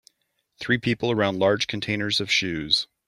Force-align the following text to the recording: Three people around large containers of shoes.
Three 0.59 0.79
people 0.79 1.11
around 1.11 1.37
large 1.37 1.67
containers 1.67 2.19
of 2.19 2.31
shoes. 2.31 2.87